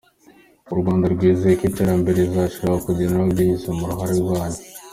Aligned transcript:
U 0.73 0.75
Rwanda 0.79 1.05
rwizeye 1.13 1.53
ko 1.59 1.63
iterambere 1.69 2.17
rizarushaho 2.27 2.77
kugerwaho 2.85 3.27
binyuze 3.37 3.67
mu 3.77 3.83
ruhare 3.89 4.13
rwanyu. 4.23 4.59